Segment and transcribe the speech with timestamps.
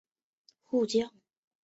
[0.03, 1.21] 累官湖北黄州协副将。